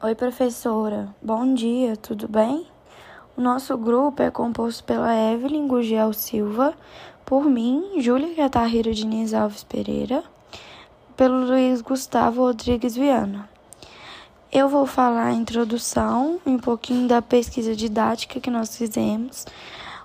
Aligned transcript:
Oi, 0.00 0.14
professora. 0.14 1.12
Bom 1.20 1.54
dia, 1.54 1.96
tudo 1.96 2.28
bem? 2.28 2.64
O 3.36 3.40
nosso 3.40 3.76
grupo 3.76 4.22
é 4.22 4.30
composto 4.30 4.84
pela 4.84 5.12
Evelyn 5.12 5.66
Gugiel 5.66 6.12
Silva, 6.12 6.72
por 7.26 7.44
mim, 7.44 8.00
Júlia 8.00 8.32
Catarrira 8.36 8.94
Diniz 8.94 9.34
Alves 9.34 9.64
Pereira, 9.64 10.22
pelo 11.16 11.44
Luiz 11.44 11.80
Gustavo 11.80 12.42
Rodrigues 12.42 12.94
Viana. 12.94 13.50
Eu 14.52 14.68
vou 14.68 14.86
falar 14.86 15.26
a 15.26 15.32
introdução, 15.32 16.38
um 16.46 16.58
pouquinho 16.58 17.08
da 17.08 17.20
pesquisa 17.20 17.74
didática 17.74 18.38
que 18.38 18.50
nós 18.50 18.76
fizemos. 18.76 19.46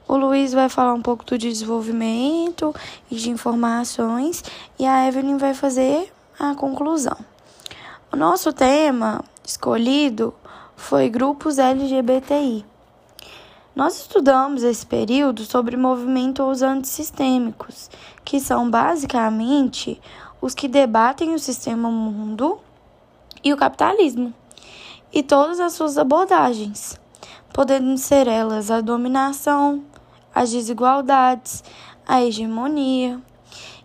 O 0.07 0.17
Luiz 0.17 0.53
vai 0.53 0.69
falar 0.69 0.95
um 0.95 1.03
pouco 1.03 1.23
do 1.23 1.37
desenvolvimento 1.37 2.73
e 3.11 3.15
de 3.15 3.29
informações, 3.29 4.43
e 4.79 4.87
a 4.87 5.07
Evelyn 5.07 5.37
vai 5.37 5.53
fazer 5.53 6.11
a 6.39 6.55
conclusão. 6.55 7.32
O 8.13 8.15
nosso 8.15 8.53
tema 8.53 9.23
escolhido 9.43 10.35
foi 10.75 11.09
grupos 11.09 11.57
LGBTI. 11.57 12.63
Nós 13.75 14.01
estudamos 14.01 14.61
esse 14.61 14.85
período 14.85 15.43
sobre 15.43 15.75
movimentos 15.75 16.61
antissistêmicos, 16.61 17.89
que 18.23 18.39
são 18.39 18.69
basicamente 18.69 19.99
os 20.39 20.53
que 20.53 20.67
debatem 20.67 21.33
o 21.33 21.39
sistema 21.39 21.89
mundo 21.89 22.59
e 23.43 23.51
o 23.51 23.57
capitalismo, 23.57 24.31
e 25.11 25.23
todas 25.23 25.59
as 25.59 25.73
suas 25.73 25.97
abordagens, 25.97 27.01
podendo 27.51 27.97
ser 27.97 28.27
elas 28.27 28.69
a 28.69 28.79
dominação, 28.79 29.83
as 30.35 30.51
desigualdades, 30.51 31.63
a 32.07 32.21
hegemonia, 32.21 33.19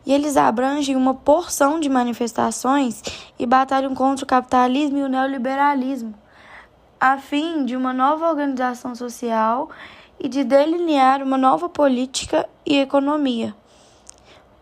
e 0.08 0.12
eles 0.12 0.38
abrangem 0.38 0.96
uma 0.96 1.12
porção 1.12 1.78
de 1.78 1.90
manifestações 1.90 3.02
e 3.38 3.44
batalham 3.44 3.94
contra 3.94 4.24
o 4.24 4.26
capitalismo 4.26 4.96
e 4.96 5.02
o 5.02 5.08
neoliberalismo, 5.08 6.14
a 6.98 7.18
fim 7.18 7.66
de 7.66 7.76
uma 7.76 7.92
nova 7.92 8.26
organização 8.26 8.94
social 8.94 9.68
e 10.18 10.26
de 10.26 10.44
delinear 10.44 11.22
uma 11.22 11.36
nova 11.36 11.68
política 11.68 12.48
e 12.64 12.78
economia. 12.78 13.54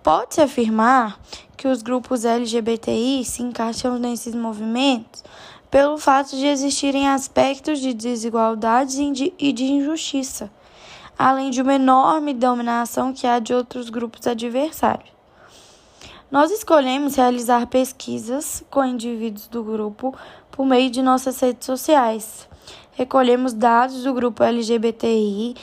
Pode-se 0.02 0.40
afirmar 0.40 1.16
que 1.56 1.68
os 1.68 1.80
grupos 1.80 2.24
LGBTI 2.24 3.24
se 3.24 3.44
encaixam 3.44 4.00
nesses 4.00 4.34
movimentos 4.34 5.22
pelo 5.70 5.96
fato 5.96 6.36
de 6.36 6.44
existirem 6.44 7.08
aspectos 7.08 7.78
de 7.78 7.94
desigualdade 7.94 9.00
e 9.38 9.52
de 9.52 9.64
injustiça, 9.64 10.50
além 11.16 11.50
de 11.50 11.62
uma 11.62 11.74
enorme 11.74 12.34
dominação 12.34 13.12
que 13.12 13.28
há 13.28 13.38
de 13.38 13.54
outros 13.54 13.90
grupos 13.90 14.26
adversários. 14.26 15.15
Nós 16.28 16.50
escolhemos 16.50 17.14
realizar 17.14 17.68
pesquisas 17.68 18.64
com 18.68 18.84
indivíduos 18.84 19.46
do 19.46 19.62
grupo 19.62 20.12
por 20.50 20.66
meio 20.66 20.90
de 20.90 21.00
nossas 21.00 21.38
redes 21.38 21.64
sociais. 21.64 22.48
Recolhemos 22.92 23.52
dados 23.52 24.02
do 24.02 24.12
grupo 24.12 24.42
LGBTI 24.42 25.54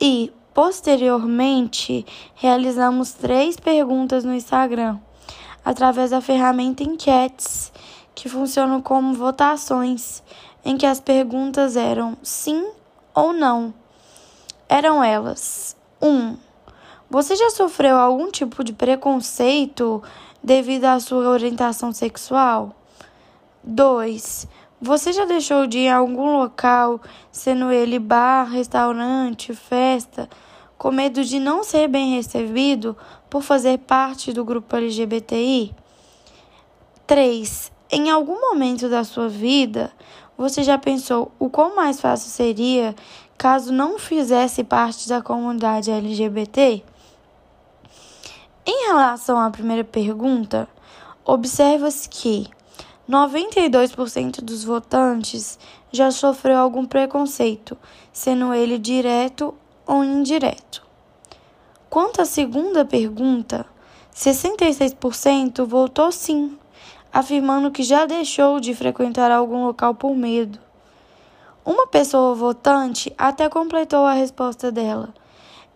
e, 0.00 0.32
posteriormente, 0.54 2.06
realizamos 2.36 3.12
três 3.12 3.56
perguntas 3.56 4.24
no 4.24 4.32
Instagram, 4.32 5.00
através 5.64 6.10
da 6.10 6.20
ferramenta 6.20 6.84
Enquetes, 6.84 7.72
que 8.14 8.28
funcionam 8.28 8.80
como 8.80 9.14
votações, 9.14 10.22
em 10.64 10.76
que 10.76 10.86
as 10.86 11.00
perguntas 11.00 11.74
eram 11.74 12.16
sim 12.22 12.70
ou 13.12 13.32
não. 13.32 13.74
Eram 14.68 15.02
elas: 15.02 15.76
1. 16.00 16.08
Um, 16.08 16.36
você 17.12 17.36
já 17.36 17.50
sofreu 17.50 17.98
algum 17.98 18.30
tipo 18.30 18.64
de 18.64 18.72
preconceito 18.72 20.02
devido 20.42 20.86
à 20.86 20.98
sua 20.98 21.28
orientação 21.28 21.92
sexual? 21.92 22.74
2. 23.62 24.48
Você 24.80 25.12
já 25.12 25.26
deixou 25.26 25.66
de 25.66 25.80
ir 25.80 25.88
a 25.88 25.96
algum 25.96 26.38
local, 26.38 26.98
sendo 27.30 27.70
ele 27.70 27.98
bar, 27.98 28.44
restaurante, 28.44 29.54
festa, 29.54 30.26
com 30.78 30.90
medo 30.90 31.22
de 31.22 31.38
não 31.38 31.62
ser 31.62 31.86
bem 31.86 32.16
recebido 32.16 32.96
por 33.28 33.42
fazer 33.42 33.80
parte 33.80 34.32
do 34.32 34.42
grupo 34.42 34.74
LGBTI? 34.74 35.74
3. 37.06 37.72
Em 37.90 38.08
algum 38.08 38.40
momento 38.40 38.88
da 38.88 39.04
sua 39.04 39.28
vida, 39.28 39.92
você 40.34 40.62
já 40.62 40.78
pensou 40.78 41.30
o 41.38 41.50
quão 41.50 41.76
mais 41.76 42.00
fácil 42.00 42.30
seria 42.30 42.94
caso 43.36 43.70
não 43.70 43.98
fizesse 43.98 44.64
parte 44.64 45.06
da 45.10 45.20
comunidade 45.20 45.90
LGBT? 45.90 46.82
Em 48.64 48.86
relação 48.86 49.40
à 49.40 49.50
primeira 49.50 49.82
pergunta, 49.82 50.68
observa-se 51.24 52.08
que 52.08 52.48
92% 53.10 54.40
dos 54.40 54.62
votantes 54.62 55.58
já 55.90 56.12
sofreu 56.12 56.58
algum 56.58 56.86
preconceito, 56.86 57.76
sendo 58.12 58.54
ele 58.54 58.78
direto 58.78 59.52
ou 59.84 60.04
indireto. 60.04 60.80
Quanto 61.90 62.22
à 62.22 62.24
segunda 62.24 62.84
pergunta, 62.84 63.66
66% 64.14 65.66
votou 65.66 66.12
sim, 66.12 66.56
afirmando 67.12 67.72
que 67.72 67.82
já 67.82 68.06
deixou 68.06 68.60
de 68.60 68.76
frequentar 68.76 69.32
algum 69.32 69.66
local 69.66 69.92
por 69.92 70.14
medo. 70.14 70.60
Uma 71.66 71.88
pessoa 71.88 72.32
votante 72.36 73.12
até 73.18 73.48
completou 73.48 74.06
a 74.06 74.12
resposta 74.12 74.70
dela 74.70 75.12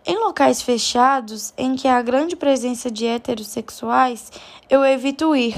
em 0.07 0.17
locais 0.17 0.61
fechados, 0.61 1.53
em 1.57 1.75
que 1.75 1.85
há 1.85 2.01
grande 2.01 2.33
presença 2.33 2.89
de 2.89 3.05
heterossexuais, 3.05 4.31
eu 4.69 4.85
evito 4.85 5.35
ir, 5.35 5.57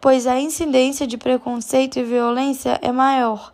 pois 0.00 0.26
a 0.26 0.40
incidência 0.40 1.06
de 1.06 1.18
preconceito 1.18 1.98
e 1.98 2.02
violência 2.02 2.78
é 2.80 2.90
maior 2.90 3.52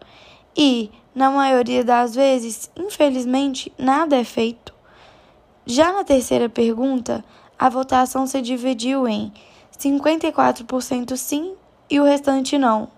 e, 0.57 0.93
na 1.13 1.29
maioria 1.29 1.83
das 1.83 2.15
vezes, 2.15 2.71
infelizmente, 2.77 3.73
nada 3.77 4.17
é 4.17 4.23
feito. 4.23 4.73
Já 5.67 5.93
na 5.93 6.05
terceira 6.05 6.49
pergunta, 6.49 7.25
a 7.59 7.69
votação 7.69 8.25
se 8.25 8.41
dividiu 8.41 9.09
em 9.09 9.33
54% 9.77 11.17
sim 11.17 11.55
e 11.91 11.99
o 11.99 12.05
restante 12.05 12.57
não. 12.57 12.89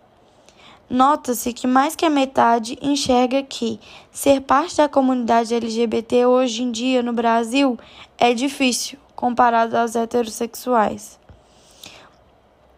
Nota-se 0.94 1.53
que 1.53 1.66
mais 1.66 1.97
que 1.97 2.06
a 2.06 2.09
metade 2.09 2.78
enxerga 2.81 3.43
que 3.43 3.81
ser 4.12 4.41
parte 4.41 4.77
da 4.77 4.88
comunidade 4.88 5.53
LGBT 5.53 6.25
hoje 6.25 6.62
em 6.62 6.71
dia 6.71 7.03
no 7.03 7.12
Brasil 7.12 7.77
é 8.16 8.32
difícil 8.32 8.97
comparado 9.16 9.77
aos 9.77 9.97
heterossexuais. 9.97 11.19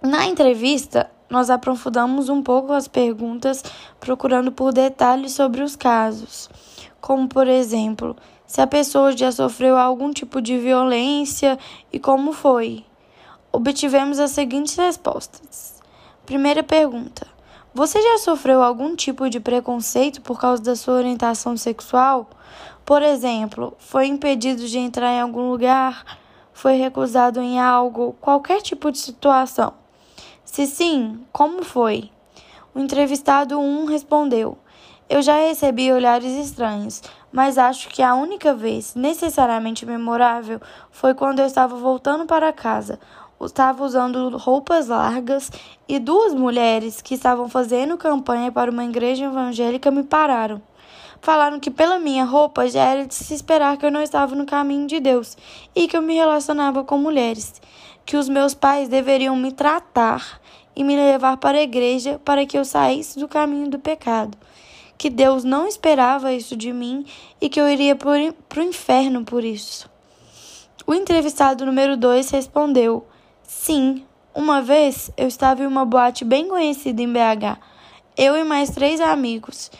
Na 0.00 0.24
entrevista, 0.24 1.10
nós 1.28 1.50
aprofundamos 1.50 2.30
um 2.30 2.42
pouco 2.42 2.72
as 2.72 2.88
perguntas, 2.88 3.62
procurando 4.00 4.50
por 4.50 4.72
detalhes 4.72 5.32
sobre 5.32 5.60
os 5.60 5.76
casos, 5.76 6.48
como 7.02 7.28
por 7.28 7.46
exemplo, 7.46 8.16
se 8.46 8.62
a 8.62 8.66
pessoa 8.66 9.14
já 9.14 9.30
sofreu 9.30 9.76
algum 9.76 10.10
tipo 10.10 10.40
de 10.40 10.56
violência 10.56 11.58
e 11.92 11.98
como 11.98 12.32
foi. 12.32 12.82
Obtivemos 13.52 14.18
as 14.18 14.30
seguintes 14.30 14.74
respostas. 14.74 15.82
Primeira 16.24 16.62
pergunta: 16.62 17.35
você 17.76 18.00
já 18.00 18.16
sofreu 18.16 18.62
algum 18.62 18.96
tipo 18.96 19.28
de 19.28 19.38
preconceito 19.38 20.22
por 20.22 20.40
causa 20.40 20.62
da 20.62 20.74
sua 20.74 20.94
orientação 20.94 21.58
sexual? 21.58 22.26
Por 22.86 23.02
exemplo, 23.02 23.76
foi 23.78 24.06
impedido 24.06 24.66
de 24.66 24.78
entrar 24.78 25.12
em 25.12 25.20
algum 25.20 25.50
lugar? 25.50 26.02
Foi 26.54 26.72
recusado 26.76 27.38
em 27.38 27.60
algo? 27.60 28.16
Qualquer 28.18 28.62
tipo 28.62 28.90
de 28.90 28.96
situação? 28.96 29.74
Se 30.42 30.66
sim, 30.66 31.20
como 31.30 31.62
foi? 31.62 32.10
O 32.74 32.80
entrevistado 32.80 33.60
1 33.60 33.84
respondeu: 33.84 34.56
Eu 35.06 35.20
já 35.20 35.36
recebi 35.36 35.92
olhares 35.92 36.32
estranhos, 36.32 37.02
mas 37.30 37.58
acho 37.58 37.90
que 37.90 38.02
a 38.02 38.14
única 38.14 38.54
vez 38.54 38.94
necessariamente 38.94 39.84
memorável 39.84 40.62
foi 40.90 41.12
quando 41.12 41.40
eu 41.40 41.46
estava 41.46 41.76
voltando 41.76 42.24
para 42.24 42.54
casa 42.54 42.98
estava 43.44 43.84
usando 43.84 44.36
roupas 44.38 44.88
largas 44.88 45.50
e 45.86 45.98
duas 45.98 46.32
mulheres 46.32 47.02
que 47.02 47.14
estavam 47.14 47.48
fazendo 47.48 47.98
campanha 47.98 48.50
para 48.50 48.70
uma 48.70 48.84
igreja 48.84 49.26
evangélica 49.26 49.90
me 49.90 50.02
pararam. 50.02 50.62
Falaram 51.20 51.60
que 51.60 51.70
pela 51.70 51.98
minha 51.98 52.24
roupa 52.24 52.68
já 52.68 52.82
era 52.82 53.06
de 53.06 53.14
se 53.14 53.34
esperar 53.34 53.76
que 53.76 53.84
eu 53.84 53.90
não 53.90 54.02
estava 54.02 54.34
no 54.34 54.46
caminho 54.46 54.86
de 54.86 55.00
Deus 55.00 55.36
e 55.74 55.86
que 55.86 55.96
eu 55.96 56.02
me 56.02 56.14
relacionava 56.14 56.84
com 56.84 56.96
mulheres, 56.96 57.60
que 58.04 58.16
os 58.16 58.28
meus 58.28 58.54
pais 58.54 58.88
deveriam 58.88 59.36
me 59.36 59.52
tratar 59.52 60.40
e 60.74 60.84
me 60.84 60.94
levar 60.94 61.36
para 61.38 61.58
a 61.58 61.62
igreja 61.62 62.20
para 62.24 62.46
que 62.46 62.56
eu 62.56 62.64
saísse 62.64 63.18
do 63.18 63.26
caminho 63.26 63.68
do 63.68 63.78
pecado, 63.78 64.36
que 64.96 65.10
Deus 65.10 65.42
não 65.42 65.66
esperava 65.66 66.32
isso 66.32 66.56
de 66.56 66.72
mim 66.72 67.04
e 67.40 67.48
que 67.48 67.60
eu 67.60 67.68
iria 67.68 67.96
para 67.96 68.60
o 68.60 68.62
inferno 68.62 69.24
por 69.24 69.42
isso. 69.42 69.90
O 70.86 70.94
entrevistado 70.94 71.66
número 71.66 71.96
2 71.96 72.30
respondeu: 72.30 73.04
Sim, 73.46 74.04
uma 74.34 74.60
vez 74.60 75.08
eu 75.16 75.28
estava 75.28 75.62
em 75.62 75.66
uma 75.66 75.84
boate 75.84 76.24
bem 76.24 76.48
conhecida 76.48 77.00
em 77.00 77.12
BH, 77.12 77.56
eu 78.16 78.36
e 78.36 78.42
mais 78.42 78.70
três 78.70 79.00
amigos. 79.00 79.70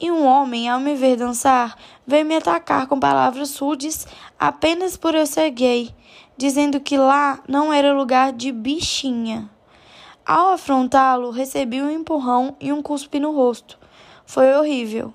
E 0.00 0.10
um 0.10 0.26
homem, 0.26 0.68
ao 0.68 0.80
me 0.80 0.96
ver 0.96 1.16
dançar, 1.16 1.78
veio 2.04 2.26
me 2.26 2.34
atacar 2.34 2.88
com 2.88 2.98
palavras 2.98 3.56
rudes 3.56 4.08
apenas 4.36 4.96
por 4.96 5.14
eu 5.14 5.24
ser 5.24 5.50
gay, 5.50 5.94
dizendo 6.36 6.80
que 6.80 6.98
lá 6.98 7.38
não 7.48 7.72
era 7.72 7.92
lugar 7.92 8.32
de 8.32 8.50
bichinha. 8.50 9.48
Ao 10.26 10.48
afrontá-lo, 10.48 11.30
recebi 11.30 11.80
um 11.80 11.90
empurrão 11.90 12.56
e 12.60 12.72
um 12.72 12.82
cuspe 12.82 13.20
no 13.20 13.30
rosto. 13.30 13.78
Foi 14.26 14.52
horrível. 14.52 15.14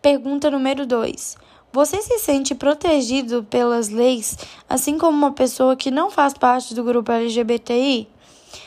Pergunta 0.00 0.50
número 0.50 0.86
2. 0.86 1.36
Você 1.70 2.00
se 2.00 2.18
sente 2.18 2.54
protegido 2.54 3.44
pelas 3.44 3.90
leis, 3.90 4.38
assim 4.66 4.96
como 4.96 5.16
uma 5.16 5.32
pessoa 5.32 5.76
que 5.76 5.90
não 5.90 6.10
faz 6.10 6.32
parte 6.32 6.74
do 6.74 6.82
grupo 6.82 7.12
LGBTI? 7.12 8.08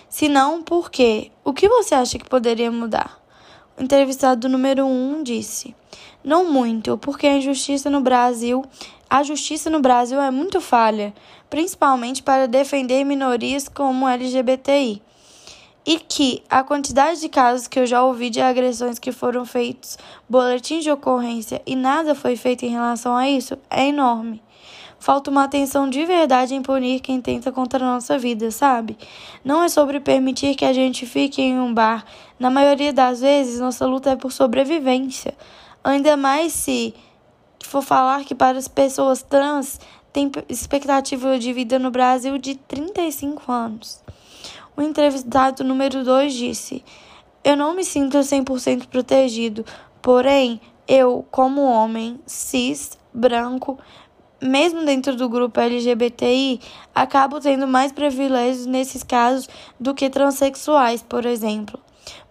Se 0.07 0.29
não, 0.29 0.61
por 0.61 0.91
quê? 0.91 1.31
O 1.43 1.51
que 1.51 1.67
você 1.67 1.95
acha 1.95 2.19
que 2.19 2.29
poderia 2.29 2.71
mudar? 2.71 3.19
O 3.75 3.83
entrevistado 3.83 4.47
número 4.47 4.85
1 4.85 4.89
um 4.89 5.23
disse: 5.23 5.75
Não 6.23 6.51
muito, 6.51 6.95
porque 6.99 7.25
a 7.25 7.37
injustiça 7.37 7.89
no 7.89 8.01
Brasil, 8.01 8.63
a 9.09 9.23
justiça 9.23 9.67
no 9.67 9.81
Brasil 9.81 10.21
é 10.21 10.29
muito 10.29 10.61
falha, 10.61 11.11
principalmente 11.49 12.21
para 12.21 12.47
defender 12.47 13.03
minorias 13.03 13.67
como 13.67 14.07
LGBTI 14.07 15.01
e 15.85 15.99
que 15.99 16.43
a 16.49 16.63
quantidade 16.63 17.19
de 17.19 17.29
casos 17.29 17.67
que 17.67 17.79
eu 17.79 17.85
já 17.85 18.03
ouvi 18.03 18.29
de 18.29 18.41
agressões 18.41 18.99
que 18.99 19.11
foram 19.11 19.45
feitos, 19.45 19.97
boletins 20.29 20.83
de 20.83 20.91
ocorrência 20.91 21.61
e 21.65 21.75
nada 21.75 22.13
foi 22.13 22.35
feito 22.35 22.63
em 22.65 22.69
relação 22.69 23.15
a 23.15 23.27
isso 23.27 23.57
é 23.69 23.87
enorme. 23.87 24.41
Falta 24.99 25.31
uma 25.31 25.45
atenção 25.45 25.89
de 25.89 26.05
verdade 26.05 26.53
em 26.53 26.61
punir 26.61 26.99
quem 26.99 27.19
tenta 27.19 27.51
contra 27.51 27.83
a 27.83 27.93
nossa 27.93 28.19
vida, 28.19 28.51
sabe? 28.51 28.95
Não 29.43 29.63
é 29.63 29.67
sobre 29.67 29.99
permitir 29.99 30.53
que 30.53 30.63
a 30.63 30.73
gente 30.73 31.07
fique 31.07 31.41
em 31.41 31.59
um 31.59 31.73
bar. 31.73 32.05
Na 32.37 32.51
maioria 32.51 32.93
das 32.93 33.19
vezes, 33.19 33.59
nossa 33.59 33.87
luta 33.87 34.11
é 34.11 34.15
por 34.15 34.31
sobrevivência. 34.31 35.33
Ainda 35.83 36.15
mais 36.15 36.53
se 36.53 36.93
for 37.65 37.81
falar 37.81 38.23
que 38.25 38.35
para 38.35 38.59
as 38.59 38.67
pessoas 38.67 39.23
trans 39.23 39.79
tem 40.13 40.31
expectativa 40.47 41.39
de 41.39 41.51
vida 41.51 41.79
no 41.79 41.89
Brasil 41.89 42.37
de 42.37 42.53
35 42.53 43.51
anos. 43.51 44.03
O 44.75 44.81
entrevistado 44.81 45.63
número 45.63 46.03
2 46.03 46.33
disse: 46.33 46.83
Eu 47.43 47.57
não 47.57 47.75
me 47.75 47.83
sinto 47.83 48.17
100% 48.17 48.87
protegido, 48.87 49.65
porém, 50.01 50.61
eu, 50.87 51.25
como 51.29 51.61
homem, 51.61 52.19
cis, 52.25 52.97
branco, 53.13 53.77
mesmo 54.41 54.83
dentro 54.83 55.15
do 55.15 55.29
grupo 55.29 55.59
LGBTI, 55.59 56.59
acabo 56.95 57.39
tendo 57.39 57.67
mais 57.67 57.91
privilégios 57.91 58.65
nesses 58.65 59.03
casos 59.03 59.47
do 59.79 59.93
que 59.93 60.09
transexuais, 60.09 61.03
por 61.03 61.25
exemplo. 61.25 61.79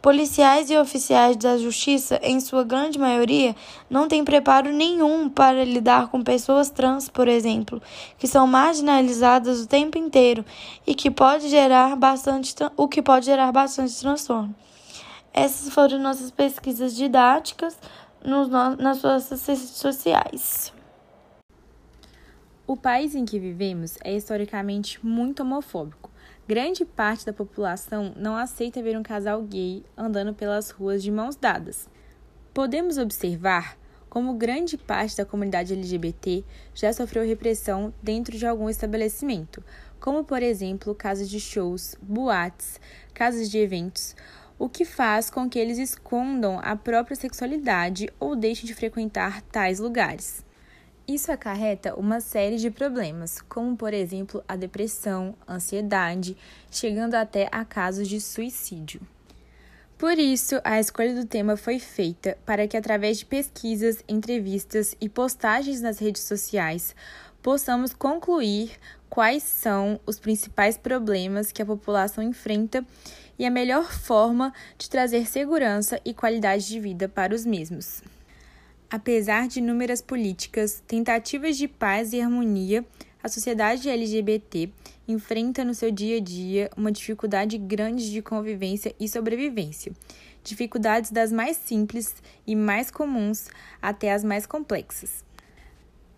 Policiais 0.03 0.71
e 0.71 0.77
oficiais 0.77 1.37
da 1.37 1.59
justiça, 1.59 2.19
em 2.23 2.41
sua 2.41 2.65
grande 2.65 2.99
maioria, 2.99 3.55
não 3.89 4.09
têm 4.09 4.25
preparo 4.25 4.73
nenhum 4.73 5.29
para 5.29 5.65
lidar 5.65 6.09
com 6.09 6.23
pessoas 6.23 6.71
trans, 6.71 7.09
por 7.09 7.29
exemplo, 7.29 7.83
que 8.19 8.27
são 8.27 8.47
marginalizadas 8.47 9.61
o 9.61 9.67
tempo 9.67 9.99
inteiro 9.99 10.45
e 10.87 10.95
que 10.95 11.11
pode 11.11 11.49
gerar 11.49 11.97
bastante, 11.97 12.55
o 12.77 12.89
que 12.89 13.03
pode 13.03 13.27
gerar 13.27 13.53
bastante 13.53 13.99
transtorno. 14.01 14.55
Essas 15.33 15.73
foram 15.73 15.99
nossas 15.99 16.31
pesquisas 16.31 16.95
didáticas 16.95 17.79
nos, 18.25 18.49
nas 18.49 18.99
suas 18.99 19.31
redes 19.31 19.71
sociais. 19.71 20.73
O 22.67 22.77
país 22.77 23.15
em 23.15 23.25
que 23.25 23.39
vivemos 23.39 23.99
é 24.05 24.15
historicamente 24.15 25.05
muito 25.05 25.43
homofóbico. 25.43 26.10
Grande 26.51 26.85
parte 26.85 27.25
da 27.25 27.33
população 27.33 28.13
não 28.17 28.37
aceita 28.37 28.83
ver 28.83 28.99
um 28.99 29.05
casal 29.05 29.41
gay 29.41 29.85
andando 29.97 30.35
pelas 30.35 30.71
ruas 30.71 31.01
de 31.01 31.09
mãos 31.09 31.37
dadas. 31.37 31.89
Podemos 32.53 32.99
observar 32.99 33.79
como 34.09 34.35
grande 34.35 34.77
parte 34.77 35.17
da 35.17 35.25
comunidade 35.25 35.75
LGBT 35.75 36.45
já 36.75 36.93
sofreu 36.93 37.25
repressão 37.25 37.95
dentro 38.03 38.37
de 38.37 38.45
algum 38.45 38.69
estabelecimento, 38.69 39.63
como 40.01 40.25
por 40.25 40.43
exemplo 40.43 40.93
casos 40.93 41.31
de 41.31 41.39
shows, 41.39 41.95
boates, 42.03 42.81
casas 43.15 43.49
de 43.49 43.59
eventos, 43.59 44.17
o 44.59 44.69
que 44.69 44.85
faz 44.85 45.31
com 45.31 45.49
que 45.49 45.57
eles 45.57 45.79
escondam 45.79 46.59
a 46.65 46.75
própria 46.75 47.15
sexualidade 47.15 48.11
ou 48.19 48.35
deixem 48.35 48.67
de 48.67 48.75
frequentar 48.75 49.41
tais 49.41 49.79
lugares. 49.79 50.45
Isso 51.11 51.33
acarreta 51.33 51.97
uma 51.97 52.21
série 52.21 52.57
de 52.57 52.71
problemas, 52.71 53.41
como 53.49 53.77
por 53.77 53.93
exemplo 53.93 54.45
a 54.47 54.55
depressão, 54.55 55.35
ansiedade, 55.49 56.37
chegando 56.71 57.17
até 57.17 57.49
a 57.51 57.65
casos 57.65 58.07
de 58.07 58.21
suicídio. 58.21 59.01
Por 59.99 60.21
isso, 60.21 60.61
a 60.63 60.79
escolha 60.79 61.13
do 61.13 61.27
tema 61.27 61.57
foi 61.57 61.81
feita 61.81 62.39
para 62.47 62.69
que, 62.69 62.77
através 62.77 63.19
de 63.19 63.27
pesquisas, 63.27 64.05
entrevistas 64.09 64.95
e 65.01 65.09
postagens 65.09 65.81
nas 65.81 65.99
redes 65.99 66.23
sociais, 66.23 66.95
possamos 67.43 67.93
concluir 67.93 68.71
quais 69.09 69.43
são 69.43 69.99
os 70.07 70.21
principais 70.21 70.79
problemas 70.79 71.51
que 71.51 71.61
a 71.61 71.67
população 71.67 72.23
enfrenta 72.23 72.87
e 73.37 73.45
a 73.45 73.51
melhor 73.51 73.91
forma 73.91 74.55
de 74.79 74.89
trazer 74.89 75.27
segurança 75.27 76.01
e 76.05 76.15
qualidade 76.15 76.69
de 76.69 76.79
vida 76.79 77.09
para 77.09 77.35
os 77.35 77.45
mesmos. 77.45 78.01
Apesar 78.91 79.47
de 79.47 79.61
inúmeras 79.61 80.03
políticas, 80.03 80.83
tentativas 80.85 81.57
de 81.57 81.69
paz 81.69 82.13
e 82.13 82.21
harmonia, 82.21 82.85
a 83.23 83.29
sociedade 83.29 83.89
LGBT 83.89 84.69
enfrenta 85.07 85.65
no 85.65 85.75
seu 85.75 85.93
dia 85.93 86.17
a 86.17 86.21
dia 86.21 86.69
uma 86.77 86.91
dificuldade 86.91 87.57
grande 87.57 88.11
de 88.11 88.21
convivência 88.21 88.93
e 88.99 89.09
sobrevivência. 89.09 89.93
Dificuldades 90.43 91.13
das 91.13 91.31
mais 91.31 91.57
simples 91.57 92.17
e 92.45 92.57
mais 92.57 92.91
comuns 92.91 93.49
até 93.81 94.13
as 94.13 94.25
mais 94.25 94.45
complexas. 94.45 95.25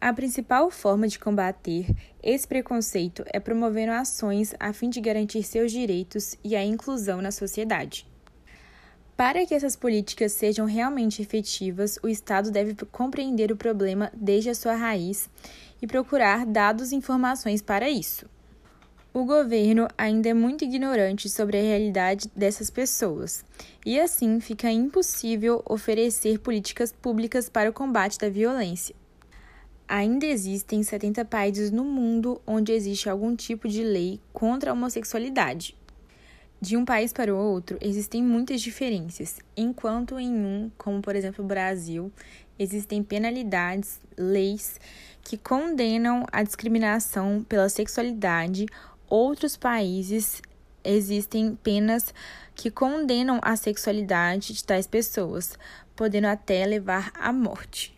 A 0.01 0.11
principal 0.15 0.71
forma 0.71 1.07
de 1.07 1.19
combater 1.19 1.87
esse 2.23 2.49
preconceito 2.49 3.23
é 3.27 3.39
promovendo 3.39 3.93
ações 3.93 4.55
a 4.59 4.73
fim 4.73 4.89
de 4.89 5.01
garantir 5.01 5.43
seus 5.43 5.71
direitos 5.71 6.37
e 6.43 6.57
a 6.57 6.65
inclusão 6.65 7.21
na 7.21 7.31
sociedade. 7.31 8.12
Para 9.23 9.47
que 9.47 9.55
essas 9.55 9.77
políticas 9.77 10.33
sejam 10.33 10.67
realmente 10.67 11.23
efetivas, 11.23 11.97
o 12.03 12.09
Estado 12.09 12.51
deve 12.51 12.75
compreender 12.91 13.53
o 13.53 13.57
problema 13.57 14.11
desde 14.13 14.51
a 14.51 14.55
sua 14.55 14.75
raiz 14.75 15.31
e 15.81 15.87
procurar 15.87 16.45
dados 16.45 16.91
e 16.91 16.97
informações 16.97 17.63
para 17.63 17.89
isso. 17.89 18.27
O 19.15 19.25
governo 19.25 19.87
ainda 19.97 20.31
é 20.31 20.35
muito 20.35 20.65
ignorante 20.65 21.31
sobre 21.31 21.57
a 21.57 21.63
realidade 21.63 22.29
dessas 22.35 22.69
pessoas, 22.69 23.45
e 23.87 24.01
assim 24.01 24.41
fica 24.41 24.69
impossível 24.73 25.63
oferecer 25.67 26.41
políticas 26.41 26.91
públicas 26.91 27.49
para 27.49 27.71
o 27.71 27.73
combate 27.73 28.19
da 28.19 28.29
violência. 28.29 28.97
Ainda 29.87 30.27
existem 30.27 30.83
70 30.83 31.25
países 31.27 31.71
no 31.71 31.85
mundo 31.85 32.43
onde 32.45 32.73
existe 32.73 33.09
algum 33.09 33.37
tipo 33.37 33.69
de 33.69 33.85
lei 33.85 34.19
contra 34.33 34.73
a 34.73 34.75
homossexualidade. 34.75 35.77
De 36.63 36.77
um 36.77 36.85
país 36.85 37.13
para 37.13 37.35
o 37.35 37.37
outro, 37.37 37.77
existem 37.81 38.23
muitas 38.23 38.61
diferenças, 38.61 39.41
enquanto 39.57 40.17
em 40.17 40.33
um, 40.33 40.71
como 40.79 41.03
por 41.03 41.17
exemplo 41.17 41.45
o 41.45 41.49
Brasil, 41.49 42.13
existem 42.57 43.03
penalidades, 43.03 43.99
leis 44.17 44.79
que 45.25 45.37
condenam 45.37 46.25
a 46.31 46.45
discriminação 46.45 47.45
pela 47.49 47.69
sexualidade. 47.69 48.67
Outros 49.09 49.57
países 49.57 50.41
existem 50.85 51.59
penas 51.65 52.15
que 52.55 52.71
condenam 52.71 53.41
a 53.43 53.57
sexualidade 53.57 54.53
de 54.53 54.63
tais 54.63 54.87
pessoas, 54.87 55.59
podendo 55.97 56.29
até 56.29 56.65
levar 56.65 57.11
à 57.19 57.33
morte. 57.33 57.93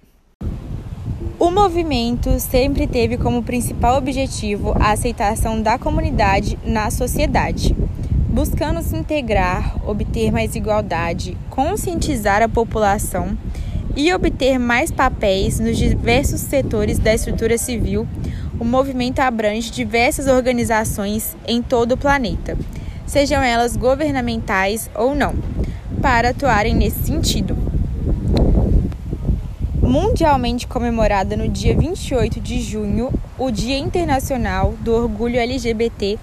O 1.39 1.51
movimento 1.51 2.41
sempre 2.41 2.87
teve 2.87 3.19
como 3.19 3.43
principal 3.43 3.99
objetivo 3.99 4.73
a 4.81 4.93
aceitação 4.93 5.61
da 5.61 5.79
comunidade 5.79 6.59
na 6.65 6.91
sociedade 6.91 7.77
buscando 8.35 8.83
se 8.83 8.97
integrar, 8.97 9.77
obter 9.89 10.33
mais 10.33 10.57
igualdade, 10.57 11.39
conscientizar 11.49 12.43
a 12.43 12.49
população 12.49 13.39
e 13.95 14.13
obter 14.13 14.59
mais 14.59 14.91
papéis 14.91 15.61
nos 15.61 15.79
diversos 15.79 16.41
setores 16.41 16.99
da 16.99 17.15
estrutura 17.15 17.57
civil, 17.57 18.09
o 18.59 18.65
movimento 18.65 19.21
abrange 19.21 19.71
diversas 19.71 20.27
organizações 20.27 21.37
em 21.47 21.63
todo 21.63 21.93
o 21.93 21.97
planeta, 21.97 22.59
sejam 23.07 23.41
elas 23.41 23.77
governamentais 23.77 24.91
ou 24.97 25.15
não, 25.15 25.37
para 26.03 26.31
atuarem 26.31 26.75
nesse 26.75 27.05
sentido. 27.05 27.57
Mundialmente 29.81 30.67
comemorada 30.67 31.37
no 31.37 31.49
dia 31.49 31.77
28 31.77 32.41
de 32.41 32.61
junho, 32.61 33.13
o 33.39 33.53
Dia 33.53 33.79
Internacional 33.79 34.75
do 34.81 34.93
Orgulho 34.93 35.39
LGBT 35.39 36.19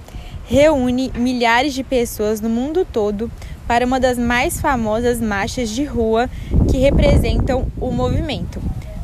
reúne 0.51 1.13
milhares 1.15 1.74
de 1.74 1.81
pessoas 1.81 2.41
no 2.41 2.50
mundo 2.50 2.84
todo 2.84 3.31
para 3.65 3.86
uma 3.86 4.01
das 4.01 4.17
mais 4.17 4.60
famosas 4.60 5.22
marchas 5.22 5.70
de 5.70 5.86
rua 5.86 6.29
que 6.70 6.77
representam 6.77 7.67
o 7.79 7.89
movimento, 7.89 8.62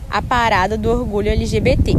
a 0.10 0.22
Parada 0.22 0.78
do 0.78 0.90
Orgulho 0.90 1.30
LGBT. 1.30 1.94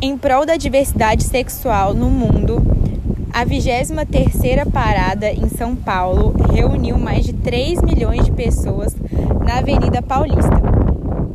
Em 0.00 0.16
prol 0.16 0.46
da 0.46 0.56
diversidade 0.56 1.24
sexual 1.24 1.92
no 1.92 2.08
mundo, 2.08 2.66
a 3.30 3.44
23ª 3.44 4.70
parada 4.72 5.30
em 5.30 5.50
São 5.50 5.76
Paulo 5.76 6.34
reuniu 6.54 6.96
mais 6.96 7.26
de 7.26 7.34
3 7.34 7.82
milhões 7.82 8.24
de 8.24 8.32
pessoas 8.32 8.96
na 9.44 9.58
Avenida 9.58 10.00
Paulista. 10.00 10.58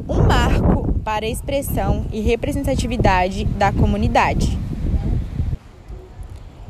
Um 0.10 0.24
marco 0.24 0.94
para 1.04 1.28
a 1.28 1.30
expressão 1.30 2.06
e 2.12 2.22
representatividade 2.22 3.46
da 3.46 3.72
comunidade. 3.72 4.59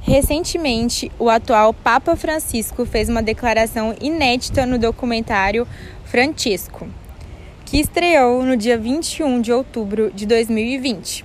Recentemente, 0.10 1.12
o 1.20 1.30
atual 1.30 1.72
Papa 1.72 2.16
Francisco 2.16 2.84
fez 2.84 3.10
uma 3.10 3.22
declaração 3.22 3.94
inédita 4.02 4.66
no 4.66 4.80
documentário 4.80 5.68
Francisco, 6.04 6.88
que 7.64 7.80
estreou 7.80 8.42
no 8.42 8.58
dia 8.58 8.76
21 8.76 9.40
de 9.40 9.52
outubro 9.54 10.12
de 10.12 10.26
2020. 10.26 11.24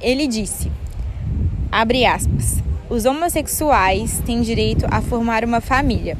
Ele 0.00 0.26
disse: 0.26 0.72
abre 1.70 2.06
aspas. 2.06 2.62
Os 2.88 3.04
homossexuais 3.04 4.18
têm 4.24 4.40
direito 4.40 4.86
a 4.90 5.02
formar 5.02 5.44
uma 5.44 5.60
família. 5.60 6.16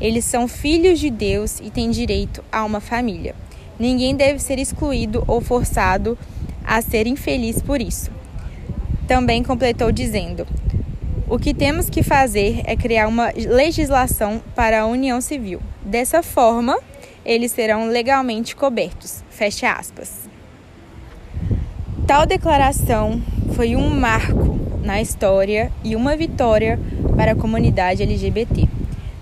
Eles 0.00 0.24
são 0.24 0.46
filhos 0.46 1.00
de 1.00 1.10
Deus 1.10 1.58
e 1.58 1.68
têm 1.68 1.90
direito 1.90 2.44
a 2.52 2.64
uma 2.64 2.78
família. 2.78 3.34
Ninguém 3.76 4.14
deve 4.14 4.38
ser 4.38 4.60
excluído 4.60 5.24
ou 5.26 5.40
forçado 5.40 6.16
a 6.64 6.80
ser 6.80 7.08
infeliz 7.08 7.60
por 7.60 7.82
isso. 7.82 8.08
Também 9.08 9.42
completou 9.42 9.90
dizendo: 9.90 10.46
O 11.30 11.38
que 11.38 11.54
temos 11.54 11.88
que 11.88 12.02
fazer 12.02 12.60
é 12.64 12.74
criar 12.74 13.06
uma 13.06 13.30
legislação 13.36 14.42
para 14.56 14.80
a 14.80 14.86
união 14.86 15.20
civil. 15.20 15.60
Dessa 15.80 16.24
forma, 16.24 16.76
eles 17.24 17.52
serão 17.52 17.86
legalmente 17.86 18.56
cobertos. 18.56 19.22
Fecha 19.30 19.70
aspas. 19.70 20.28
Tal 22.04 22.26
declaração 22.26 23.22
foi 23.54 23.76
um 23.76 23.88
marco 23.88 24.58
na 24.82 25.00
história 25.00 25.70
e 25.84 25.94
uma 25.94 26.16
vitória 26.16 26.80
para 27.14 27.30
a 27.30 27.36
comunidade 27.36 28.02
LGBT. 28.02 28.68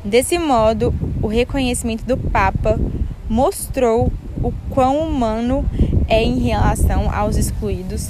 Desse 0.03 0.39
modo, 0.39 0.95
o 1.21 1.27
reconhecimento 1.27 2.07
do 2.07 2.17
Papa 2.17 2.81
mostrou 3.29 4.11
o 4.43 4.51
quão 4.71 4.97
humano 4.97 5.63
é 6.09 6.23
em 6.23 6.39
relação 6.39 7.15
aos 7.15 7.37
excluídos 7.37 8.09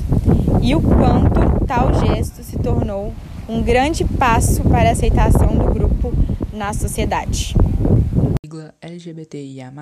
e 0.63 0.73
o 0.77 0.81
quanto 0.81 1.67
tal 1.67 1.93
gesto 1.95 2.45
se 2.45 2.57
tornou 2.59 3.13
um 3.49 3.63
grande 3.63 4.05
passo 4.05 4.63
para 4.63 4.91
a 4.91 4.93
aceitação 4.93 5.57
do 5.57 5.73
grupo 5.73 6.13
na 6.53 6.75
sociedade. 6.75 7.55
A 7.57 8.35
sigla 8.45 8.75
LGBTIA+, 8.79 9.73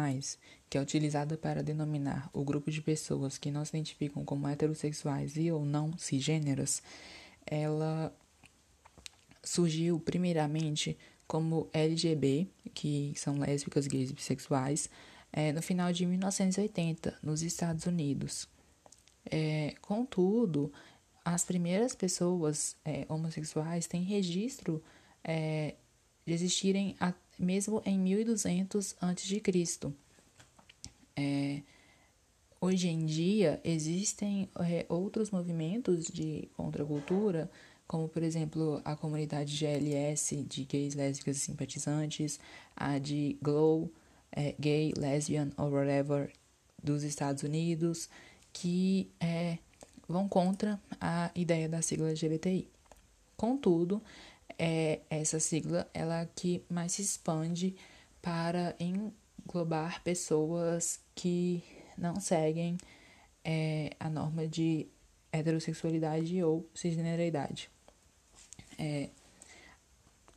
que 0.70 0.78
é 0.78 0.80
utilizada 0.80 1.36
para 1.36 1.64
denominar 1.64 2.30
o 2.32 2.44
grupo 2.44 2.70
de 2.70 2.80
pessoas 2.80 3.36
que 3.36 3.50
não 3.50 3.64
se 3.64 3.76
identificam 3.76 4.24
como 4.24 4.46
heterossexuais 4.46 5.36
e 5.36 5.50
ou 5.50 5.64
não 5.64 5.98
cisgêneros, 5.98 6.80
ela 7.44 8.14
surgiu 9.42 9.98
primeiramente 9.98 10.96
como 11.26 11.68
LGB, 11.72 12.46
que 12.72 13.14
são 13.16 13.36
lésbicas, 13.36 13.88
gays 13.88 14.10
e 14.10 14.14
bissexuais, 14.14 14.88
é, 15.32 15.52
no 15.52 15.60
final 15.60 15.92
de 15.92 16.06
1980, 16.06 17.18
nos 17.20 17.42
Estados 17.42 17.84
Unidos. 17.84 18.48
É, 19.28 19.74
contudo, 19.80 20.72
as 21.26 21.44
primeiras 21.44 21.92
pessoas 21.92 22.76
é, 22.84 23.04
homossexuais 23.08 23.88
têm 23.88 24.04
registro 24.04 24.80
é, 25.24 25.74
de 26.24 26.32
existirem 26.32 26.94
a, 27.00 27.12
mesmo 27.36 27.82
em 27.84 27.98
1200 27.98 28.94
a.C. 29.00 29.42
É, 31.16 31.62
hoje 32.60 32.86
em 32.86 33.04
dia, 33.04 33.60
existem 33.64 34.48
é, 34.60 34.86
outros 34.88 35.32
movimentos 35.32 36.04
de 36.06 36.48
contracultura, 36.56 37.50
como, 37.88 38.08
por 38.08 38.22
exemplo, 38.22 38.80
a 38.84 38.94
comunidade 38.94 39.52
GLS, 39.52 40.44
de 40.44 40.64
gays, 40.64 40.94
lésbicas 40.94 41.38
e 41.38 41.40
simpatizantes, 41.40 42.38
a 42.76 42.98
de 42.98 43.36
GLOW, 43.42 43.92
é, 44.30 44.54
gay, 44.60 44.92
lesbian 44.96 45.50
ou 45.56 45.72
whatever 45.72 46.32
dos 46.80 47.02
Estados 47.02 47.42
Unidos 47.42 48.08
que 48.52 49.10
é, 49.18 49.58
vão 50.08 50.28
contra 50.28 50.80
a 51.00 51.30
ideia 51.34 51.68
da 51.68 51.82
sigla 51.82 52.08
LGBTI. 52.08 52.68
Contudo, 53.36 54.02
é, 54.58 55.00
essa 55.10 55.38
sigla 55.38 55.88
ela 55.92 56.28
que 56.34 56.62
mais 56.68 56.92
se 56.92 57.02
expande 57.02 57.76
para 58.22 58.74
englobar 58.80 60.02
pessoas 60.02 61.00
que 61.14 61.62
não 61.96 62.20
seguem 62.20 62.76
é, 63.44 63.90
a 64.00 64.08
norma 64.08 64.46
de 64.46 64.86
heterossexualidade 65.32 66.42
ou 66.42 66.68
cisgeneridade. 66.74 67.70
É, 68.78 69.08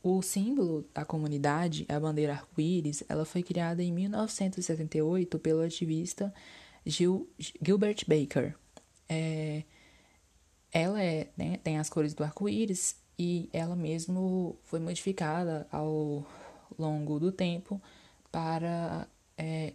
o 0.02 0.22
símbolo 0.22 0.86
da 0.94 1.04
comunidade, 1.04 1.84
a 1.88 2.00
bandeira 2.00 2.32
arco-íris, 2.32 3.04
ela 3.08 3.24
foi 3.24 3.42
criada 3.42 3.82
em 3.82 3.92
1978 3.92 5.38
pelo 5.38 5.62
ativista 5.62 6.32
Gil, 6.86 7.28
Gilbert 7.38 8.04
Baker. 8.06 8.54
É, 9.12 9.64
ela 10.72 11.02
é, 11.02 11.28
né, 11.36 11.58
tem 11.64 11.78
as 11.78 11.90
cores 11.90 12.14
do 12.14 12.22
arco-íris 12.22 12.94
e 13.18 13.50
ela 13.52 13.74
mesmo 13.74 14.56
foi 14.62 14.78
modificada 14.78 15.66
ao 15.72 16.24
longo 16.78 17.18
do 17.18 17.32
tempo 17.32 17.82
para 18.30 19.08
é, 19.36 19.74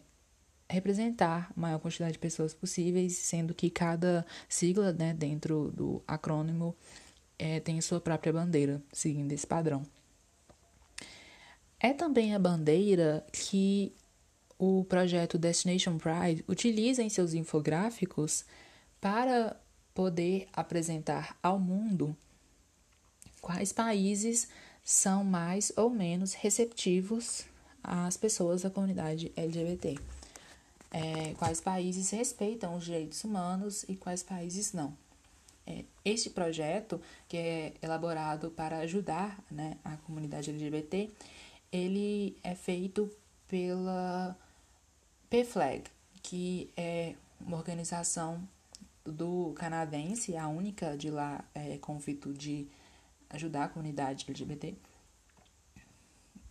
representar 0.69 1.51
a 1.55 1.59
maior 1.59 1.79
quantidade 1.79 2.13
de 2.13 2.19
pessoas 2.19 2.53
possíveis, 2.53 3.17
sendo 3.17 3.53
que 3.53 3.69
cada 3.69 4.25
sigla 4.47 4.93
né, 4.93 5.13
dentro 5.13 5.69
do 5.75 6.01
acrônimo 6.07 6.73
é, 7.37 7.59
tem 7.59 7.79
sua 7.81 7.99
própria 7.99 8.31
bandeira, 8.31 8.81
seguindo 8.93 9.33
esse 9.33 9.45
padrão. 9.45 9.83
É 11.77 11.93
também 11.93 12.33
a 12.33 12.39
bandeira 12.39 13.25
que 13.33 13.93
o 14.57 14.85
projeto 14.85 15.37
Destination 15.37 15.97
Pride 15.97 16.43
utiliza 16.47 17.03
em 17.03 17.09
seus 17.09 17.33
infográficos 17.33 18.45
para 18.99 19.59
poder 19.93 20.47
apresentar 20.53 21.37
ao 21.41 21.57
mundo 21.57 22.15
quais 23.41 23.71
países 23.71 24.47
são 24.83 25.23
mais 25.23 25.71
ou 25.75 25.89
menos 25.89 26.33
receptivos 26.33 27.45
às 27.83 28.17
pessoas 28.17 28.63
da 28.63 28.69
comunidade 28.69 29.31
LGBT. 29.35 29.97
É, 30.91 31.33
quais 31.37 31.59
países 31.59 32.09
respeitam 32.11 32.75
os 32.75 32.85
direitos 32.85 33.23
humanos 33.23 33.83
e 33.87 33.95
quais 33.95 34.23
países 34.23 34.73
não. 34.73 34.95
É, 35.67 35.83
este 36.03 36.29
projeto, 36.29 37.01
que 37.27 37.37
é 37.37 37.73
elaborado 37.81 38.51
para 38.51 38.77
ajudar 38.79 39.39
né, 39.49 39.77
a 39.83 39.97
comunidade 39.97 40.51
LGBT, 40.51 41.09
ele 41.71 42.37
é 42.43 42.53
feito 42.53 43.09
pela 43.47 44.37
PFLAG, 45.29 45.83
que 46.21 46.69
é 46.77 47.15
uma 47.41 47.57
organização 47.57 48.47
do 49.05 49.53
canadense, 49.53 50.35
a 50.35 50.47
única 50.47 50.97
de 50.97 51.09
lá 51.09 51.43
é, 51.53 51.77
com 51.77 51.93
o 51.93 51.97
intuito 51.97 52.33
de 52.33 52.67
ajudar 53.29 53.65
a 53.65 53.69
comunidade 53.69 54.25
LGBT. 54.27 54.75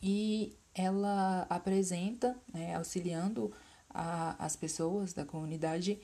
E 0.03 0.57
ela 0.75 1.47
apresenta, 1.49 2.37
né, 2.53 2.75
auxiliando 2.75 3.53
a, 3.91 4.45
as 4.45 4.57
pessoas 4.57 5.13
da 5.13 5.25
comunidade 5.25 5.99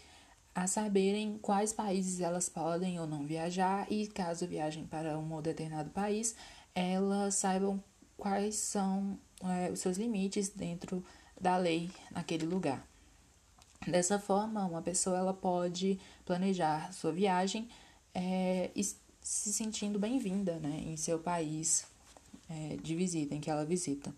a 0.55 0.67
saberem 0.67 1.39
quais 1.39 1.73
países 1.73 2.21
elas 2.21 2.49
podem 2.49 2.99
ou 2.99 3.07
não 3.07 3.25
viajar 3.25 3.87
e 3.91 4.07
caso 4.09 4.47
viajem 4.47 4.85
para 4.85 5.19
um 5.19 5.41
determinado 5.41 5.91
país, 5.91 6.35
elas 6.75 7.37
saibam 7.37 7.83
quais 8.17 8.57
são 8.57 9.19
é, 9.45 9.71
os 9.71 9.81
seus 9.81 9.97
limites 9.97 10.51
dentro 10.51 11.05
da 11.41 11.57
lei 11.57 11.91
naquele 12.11 12.47
lugar. 12.47 12.90
Dessa 13.87 14.19
forma, 14.19 14.65
uma 14.67 14.83
pessoa 14.83 15.17
ela 15.17 15.33
pode 15.33 15.99
planejar 16.27 16.93
sua 16.93 17.13
viagem 17.13 17.67
é, 18.15 18.71
se 19.23 19.53
sentindo 19.53 19.99
bem-vinda 19.99 20.59
né, 20.59 20.83
em 20.87 20.99
seu 20.99 21.19
país 21.19 21.87
é, 22.49 22.77
de 22.77 22.95
visita, 22.95 23.35
em 23.35 23.41
que 23.41 23.51
ela 23.51 23.65
visita. 23.65 24.15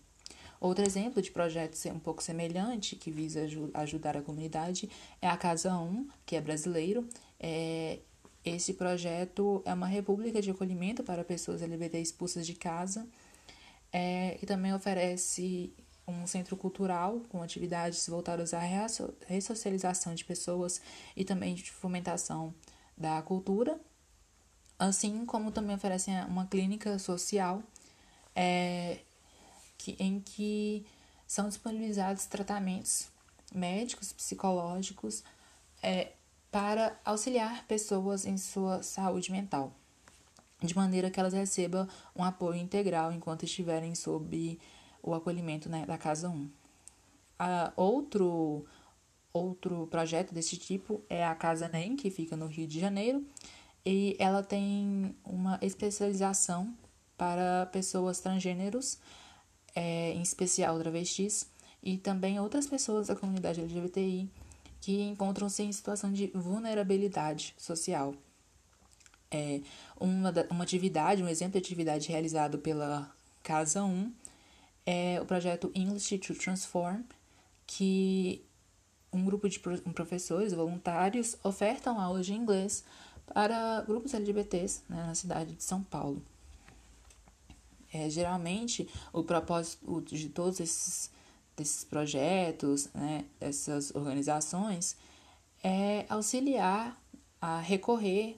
Outro 0.59 0.85
exemplo 0.85 1.21
de 1.21 1.31
projeto 1.31 1.77
um 1.89 1.99
pouco 1.99 2.21
semelhante, 2.21 2.95
que 2.97 3.09
visa 3.09 3.47
ajudar 3.73 4.17
a 4.17 4.21
comunidade, 4.21 4.89
é 5.21 5.27
a 5.29 5.37
Casa 5.37 5.73
1, 5.77 6.07
que 6.25 6.35
é 6.35 6.41
brasileiro. 6.41 7.07
É, 7.39 7.99
esse 8.43 8.73
projeto 8.73 9.61
é 9.65 9.73
uma 9.73 9.87
república 9.87 10.41
de 10.41 10.51
acolhimento 10.51 11.03
para 11.03 11.23
pessoas 11.23 11.61
LGBT 11.61 11.99
expulsas 11.99 12.45
de 12.45 12.53
casa 12.53 13.07
é, 13.93 14.37
e 14.41 14.45
também 14.45 14.73
oferece 14.73 15.71
um 16.07 16.27
centro 16.27 16.57
cultural 16.57 17.21
com 17.29 17.41
atividades 17.41 18.07
voltadas 18.07 18.53
à 18.53 18.59
ressocialização 19.27 20.13
de 20.13 20.25
pessoas 20.25 20.81
e 21.15 21.23
também 21.23 21.55
de 21.55 21.71
fomentação 21.71 22.53
da 22.97 23.21
cultura, 23.21 23.79
assim 24.77 25.25
como 25.25 25.51
também 25.51 25.75
oferece 25.75 26.11
uma 26.27 26.45
clínica 26.45 26.99
social 26.99 27.63
é, 28.35 28.99
que, 29.77 29.95
em 29.99 30.19
que 30.19 30.85
são 31.25 31.47
disponibilizados 31.47 32.25
tratamentos 32.25 33.07
médicos, 33.53 34.11
psicológicos, 34.11 35.23
é, 35.81 36.11
para 36.51 36.99
auxiliar 37.03 37.65
pessoas 37.65 38.25
em 38.25 38.37
sua 38.37 38.83
saúde 38.83 39.31
mental 39.31 39.73
de 40.67 40.75
maneira 40.75 41.09
que 41.09 41.19
elas 41.19 41.33
recebam 41.33 41.87
um 42.15 42.23
apoio 42.23 42.59
integral 42.59 43.11
enquanto 43.11 43.43
estiverem 43.43 43.93
sob 43.95 44.59
o 45.03 45.13
acolhimento 45.13 45.69
né, 45.69 45.85
da 45.85 45.97
Casa 45.97 46.29
1. 46.29 46.33
Uh, 46.33 46.49
outro, 47.75 48.65
outro 49.33 49.85
projeto 49.87 50.33
desse 50.33 50.55
tipo 50.55 51.03
é 51.09 51.25
a 51.25 51.35
Casa 51.35 51.67
NEM, 51.67 51.97
que 51.97 52.09
fica 52.09 52.37
no 52.37 52.47
Rio 52.47 52.65
de 52.65 52.79
Janeiro, 52.79 53.23
e 53.85 54.15
ela 54.17 54.41
tem 54.41 55.13
uma 55.25 55.59
especialização 55.61 56.73
para 57.17 57.65
pessoas 57.67 58.21
transgêneros, 58.21 58.97
é, 59.75 60.13
em 60.13 60.21
especial 60.21 60.79
travestis, 60.79 61.47
e 61.81 61.97
também 61.97 62.39
outras 62.39 62.65
pessoas 62.65 63.07
da 63.07 63.15
comunidade 63.15 63.59
LGBTI 63.59 64.29
que 64.79 65.01
encontram-se 65.01 65.63
em 65.63 65.71
situação 65.71 66.11
de 66.11 66.27
vulnerabilidade 66.27 67.53
social. 67.57 68.13
É, 69.29 69.61
uma, 69.99 70.31
uma 70.49 70.63
atividade, 70.63 71.23
um 71.23 71.27
exemplo 71.27 71.53
de 71.53 71.57
atividade 71.65 72.09
realizado 72.09 72.57
pela 72.59 73.11
Casa 73.41 73.83
1 73.83 74.13
é 74.85 75.19
o 75.21 75.25
projeto 75.25 75.71
English 75.73 76.17
to 76.19 76.33
Transform, 76.35 77.03
que 77.65 78.43
um 79.11 79.23
grupo 79.23 79.47
de 79.47 79.59
professores 79.59 80.53
voluntários 80.53 81.37
ofertam 81.43 81.99
aulas 81.99 82.25
de 82.25 82.33
inglês 82.33 82.83
para 83.25 83.81
grupos 83.81 84.13
LGBTs 84.13 84.81
né, 84.89 85.05
na 85.07 85.15
cidade 85.15 85.53
de 85.53 85.63
São 85.63 85.83
Paulo. 85.83 86.21
É, 87.93 88.09
geralmente, 88.09 88.89
o 89.13 89.23
propósito 89.23 90.01
de 90.01 90.29
todos 90.29 90.59
esses, 90.59 91.11
desses 91.55 91.83
projetos, 91.83 92.89
né, 92.93 93.25
dessas 93.39 93.93
organizações, 93.93 94.97
é 95.63 96.05
auxiliar 96.09 96.99
a 97.39 97.59
recorrer, 97.59 98.37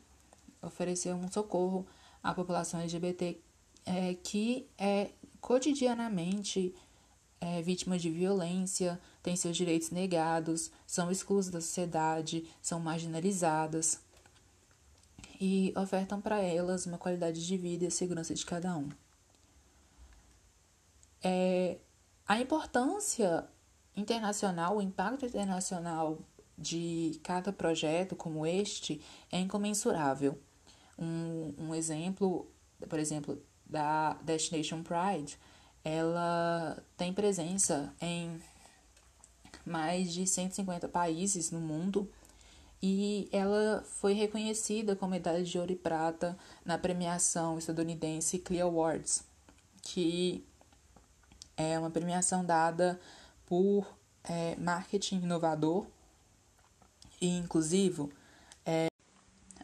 oferecer 0.62 1.14
um 1.14 1.32
socorro 1.32 1.88
à 2.22 2.34
população 2.34 2.82
LGBT 2.82 3.40
é, 3.86 4.16
que 4.16 4.68
é 4.78 5.12
cotidianamente 5.46 6.74
é 7.40 7.62
vítima 7.62 8.00
de 8.00 8.10
violência, 8.10 9.00
tem 9.22 9.36
seus 9.36 9.56
direitos 9.56 9.92
negados, 9.92 10.72
são 10.88 11.12
excluídas 11.12 11.52
da 11.52 11.62
sociedade, 11.62 12.50
são 12.60 12.80
marginalizadas 12.80 14.00
e 15.40 15.72
ofertam 15.78 16.20
para 16.20 16.42
elas 16.42 16.88
uma 16.88 16.98
qualidade 16.98 17.46
de 17.46 17.58
vida 17.58 17.84
e 17.84 17.88
a 17.90 17.92
segurança 17.92 18.34
de 18.34 18.44
cada 18.44 18.75
um. 18.75 18.90
É, 21.24 21.78
a 22.28 22.42
importância 22.42 23.48
internacional, 23.96 24.78
o 24.78 24.82
impacto 24.82 25.28
internacional 25.28 26.18
de 26.58 27.20
cada 27.22 27.54
projeto 27.54 28.16
como 28.16 28.48
este 28.48 29.00
é 29.32 29.40
incomensurável. 29.40 30.40
Um, 30.98 31.54
um 31.60 31.75
exemplo, 31.75 32.50
por 32.90 32.98
exemplo, 32.98 33.40
da 33.66 34.14
Destination 34.24 34.84
Pride, 34.84 35.38
ela 35.84 36.84
tem 36.98 37.14
presença 37.14 37.94
em 38.02 38.42
mais 39.66 40.14
de 40.14 40.28
150 40.28 40.88
países 40.88 41.52
no 41.52 41.60
mundo 41.60 42.10
e 42.82 43.28
ela 43.32 43.84
foi 43.84 44.14
reconhecida 44.14 44.96
com 44.96 45.08
medalha 45.08 45.44
de 45.44 45.58
ouro 45.58 45.72
e 45.72 45.76
prata 45.76 46.38
na 46.64 46.78
premiação 46.78 47.58
estadunidense 47.58 48.38
Clio 48.40 48.66
Awards, 48.66 49.24
que 49.82 50.46
é 51.58 51.80
uma 51.80 51.90
premiação 51.90 52.46
dada 52.46 53.00
por 53.46 53.88
é, 54.24 54.56
marketing 54.58 55.18
inovador 55.18 55.88
e 57.22 57.28
inclusivo. 57.28 58.12
É, 58.66 58.88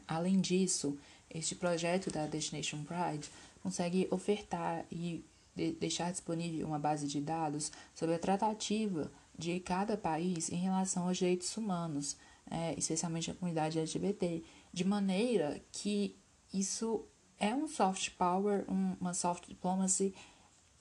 além 0.08 0.40
disso, 0.40 0.98
este 1.30 1.56
projeto 1.56 2.12
da 2.12 2.26
Destination 2.26 2.84
Pride 2.84 3.30
consegue 3.62 4.08
ofertar 4.12 4.86
e 4.92 5.26
de 5.56 5.74
deixar 5.74 6.12
disponível 6.12 6.68
uma 6.68 6.80
base 6.80 7.08
de 7.08 7.20
dados 7.20 7.72
sobre 7.94 8.16
a 8.16 8.20
tratativa 8.20 9.12
de 9.38 9.60
cada 9.60 9.98
país 9.98 10.52
em 10.52 10.56
relação 10.56 11.08
aos 11.08 11.18
direitos 11.18 11.56
humanos, 11.58 12.16
é, 12.50 12.74
especialmente 12.78 13.32
a 13.32 13.34
comunidade 13.34 13.80
LGBT, 13.80 14.44
de 14.72 14.84
maneira 14.84 15.62
que 15.72 16.16
isso 16.54 17.06
é 17.40 17.54
um 17.54 17.68
soft 17.68 18.12
power, 18.12 18.66
um, 18.70 18.96
uma 19.00 19.14
soft 19.14 19.48
diplomacy 19.48 20.14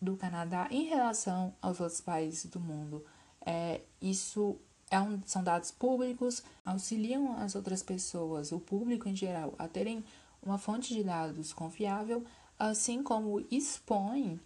do 0.00 0.16
Canadá 0.16 0.68
em 0.70 0.84
relação 0.84 1.54
aos 1.60 1.80
outros 1.80 2.00
países 2.00 2.46
do 2.46 2.60
mundo. 2.60 3.04
É, 3.44 3.80
isso 4.00 4.58
é 4.90 5.00
um, 5.00 5.20
são 5.24 5.42
dados 5.42 5.70
públicos, 5.70 6.42
auxiliam 6.64 7.36
as 7.38 7.54
outras 7.54 7.82
pessoas, 7.82 8.52
o 8.52 8.60
público 8.60 9.08
em 9.08 9.16
geral, 9.16 9.54
a 9.58 9.68
terem 9.68 10.04
uma 10.42 10.58
fonte 10.58 10.94
de 10.94 11.04
dados 11.04 11.52
confiável, 11.52 12.24
assim 12.60 13.02
como 13.02 13.44
expõem 13.50 14.38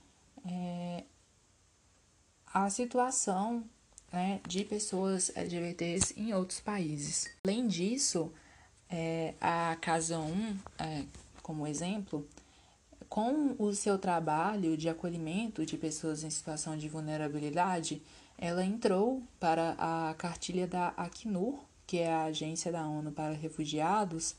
é, 0.46 1.02
a 2.46 2.70
situação 2.70 3.64
né, 4.12 4.40
de 4.46 4.64
pessoas 4.64 5.32
LGBTs 5.34 6.14
em 6.16 6.32
outros 6.32 6.60
países. 6.60 7.28
Além 7.44 7.66
disso, 7.66 8.32
é, 8.88 9.34
a 9.40 9.76
Casa 9.80 10.20
1, 10.20 10.56
é, 10.78 11.04
como 11.42 11.66
exemplo, 11.66 12.26
com 13.08 13.56
o 13.58 13.74
seu 13.74 13.98
trabalho 13.98 14.76
de 14.76 14.88
acolhimento 14.88 15.66
de 15.66 15.76
pessoas 15.76 16.22
em 16.22 16.30
situação 16.30 16.76
de 16.76 16.88
vulnerabilidade, 16.88 18.00
ela 18.38 18.64
entrou 18.64 19.24
para 19.40 19.74
a 19.76 20.14
cartilha 20.14 20.68
da 20.68 20.88
Acnur, 20.96 21.58
que 21.84 21.98
é 21.98 22.12
a 22.12 22.24
Agência 22.24 22.70
da 22.70 22.86
ONU 22.86 23.10
para 23.10 23.34
Refugiados, 23.34 24.36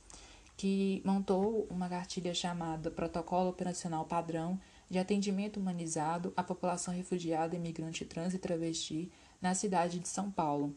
que 0.57 1.01
montou 1.03 1.67
uma 1.69 1.89
cartilha 1.89 2.33
chamada 2.33 2.89
Protocolo 2.89 3.49
Operacional 3.49 4.05
Padrão 4.05 4.59
de 4.89 4.99
atendimento 4.99 5.59
humanizado 5.59 6.31
à 6.35 6.43
população 6.43 6.93
refugiada, 6.93 7.55
imigrante 7.55 8.05
trans 8.05 8.33
e 8.33 8.39
travesti 8.39 9.11
na 9.41 9.53
cidade 9.53 9.99
de 9.99 10.07
São 10.07 10.31
Paulo. 10.31 10.75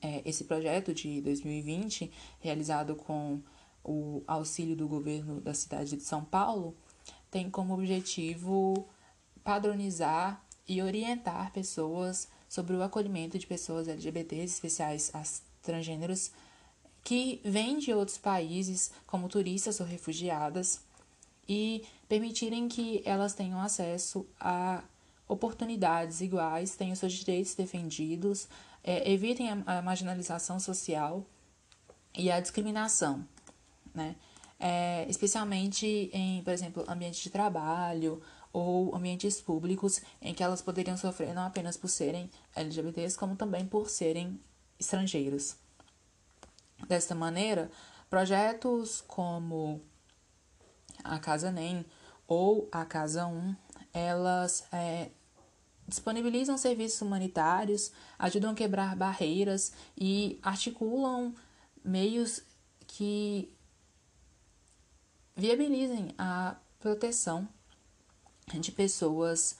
É, 0.00 0.22
esse 0.24 0.44
projeto 0.44 0.94
de 0.94 1.20
2020, 1.20 2.10
realizado 2.38 2.94
com 2.94 3.40
o 3.82 4.22
auxílio 4.26 4.76
do 4.76 4.86
governo 4.86 5.40
da 5.40 5.54
cidade 5.54 5.96
de 5.96 6.02
São 6.02 6.24
Paulo, 6.24 6.76
tem 7.30 7.50
como 7.50 7.74
objetivo 7.74 8.88
padronizar 9.42 10.44
e 10.68 10.82
orientar 10.82 11.52
pessoas 11.52 12.28
sobre 12.48 12.76
o 12.76 12.82
acolhimento 12.82 13.38
de 13.38 13.46
pessoas 13.46 13.88
LGBTs, 13.88 14.54
especiais 14.54 15.10
as 15.14 15.42
transgêneros, 15.62 16.30
que 17.02 17.40
vêm 17.44 17.78
de 17.78 17.92
outros 17.92 18.18
países 18.18 18.90
como 19.06 19.28
turistas 19.28 19.80
ou 19.80 19.86
refugiadas 19.86 20.80
e 21.48 21.84
permitirem 22.08 22.68
que 22.68 23.02
elas 23.04 23.34
tenham 23.34 23.60
acesso 23.60 24.26
a 24.38 24.84
oportunidades 25.26 26.20
iguais, 26.20 26.76
tenham 26.76 26.94
seus 26.94 27.12
direitos 27.12 27.54
defendidos, 27.54 28.48
é, 28.82 29.10
evitem 29.10 29.50
a, 29.50 29.78
a, 29.78 29.82
marginalização 29.82 30.58
social 30.58 31.24
e 32.16 32.30
a 32.30 32.40
discriminação, 32.40 33.26
né? 33.94 34.16
É, 34.58 35.06
especialmente 35.08 36.10
em, 36.12 36.42
por 36.42 36.52
exemplo, 36.52 36.84
ambientes 36.86 37.20
de 37.20 37.30
trabalho 37.30 38.20
ou 38.52 38.94
ambientes 38.94 39.40
públicos 39.40 40.02
em 40.20 40.34
que 40.34 40.42
elas 40.42 40.60
poderiam 40.60 40.96
sofrer 40.98 41.32
não 41.32 41.44
apenas 41.46 41.76
por 41.78 41.88
serem 41.88 42.30
LGBTs, 42.54 43.16
como 43.16 43.36
também 43.36 43.64
por 43.64 43.88
serem 43.88 44.38
estrangeiros. 44.78 45.56
Desta 46.90 47.14
maneira, 47.14 47.70
projetos 48.10 49.00
como 49.06 49.80
a 51.04 51.20
Casa 51.20 51.52
NEM 51.52 51.86
ou 52.26 52.68
a 52.72 52.84
Casa 52.84 53.28
1, 53.28 53.54
elas 53.94 54.64
é, 54.72 55.10
disponibilizam 55.86 56.58
serviços 56.58 57.00
humanitários, 57.00 57.92
ajudam 58.18 58.50
a 58.50 58.54
quebrar 58.56 58.96
barreiras 58.96 59.72
e 59.96 60.40
articulam 60.42 61.32
meios 61.84 62.42
que 62.88 63.56
viabilizem 65.36 66.12
a 66.18 66.56
proteção 66.80 67.48
de 68.52 68.72
pessoas 68.72 69.56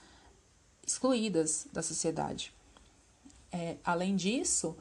excluídas 0.84 1.68
da 1.72 1.80
sociedade. 1.80 2.52
É, 3.52 3.76
além 3.84 4.16
disso, 4.16 4.76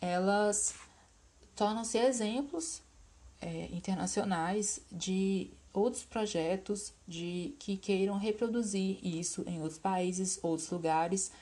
elas 0.00 0.87
tornam-se 1.58 1.98
exemplos 1.98 2.80
é, 3.40 3.66
internacionais 3.72 4.80
de 4.92 5.50
outros 5.72 6.04
projetos 6.04 6.92
de 7.06 7.56
que 7.58 7.76
queiram 7.76 8.16
reproduzir 8.16 9.04
isso 9.04 9.42
em 9.44 9.60
outros 9.60 9.78
países, 9.78 10.38
outros 10.40 10.70
lugares, 10.70 11.32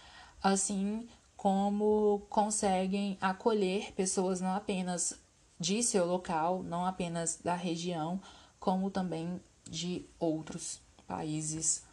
assim 0.43 1.07
como 1.37 2.23
conseguem 2.31 3.19
acolher 3.21 3.93
pessoas 3.93 4.41
não 4.41 4.55
apenas 4.55 5.19
de 5.61 5.83
seu 5.83 6.07
local, 6.07 6.63
não 6.63 6.87
apenas 6.87 7.39
da 7.45 7.55
região, 7.55 8.19
como 8.59 8.91
também 8.91 9.39
de 9.69 10.07
outros 10.19 10.81
países, 11.07 11.85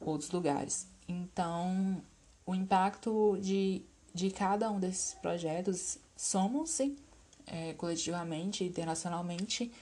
outros 0.00 0.32
lugares. 0.32 0.88
Então, 1.06 2.02
o 2.44 2.56
impacto 2.56 3.38
de, 3.40 3.82
de 4.12 4.32
cada 4.32 4.68
um 4.68 4.80
desses 4.80 5.14
projetos 5.14 5.96
somam-se 6.16 6.96
é, 7.46 7.72
coletivamente, 7.74 8.64
internacionalmente, 8.64 9.72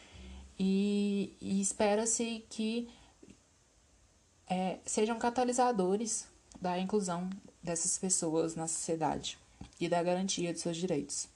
e, 0.59 1.35
e 1.41 1.61
espera-se 1.61 2.45
que 2.51 2.89
é, 4.49 4.79
sejam 4.85 5.19
catalisadores 5.19 6.27
da 6.61 6.79
inclusão 6.79 7.31
dessas 7.63 7.97
pessoas 7.97 8.55
na 8.55 8.67
sociedade 8.67 9.39
e 9.79 9.89
da 9.89 10.03
garantia 10.03 10.53
de 10.53 10.61
seus 10.61 10.77
direitos. 10.77 11.29